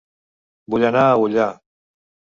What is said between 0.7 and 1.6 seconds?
Vull anar a Ullà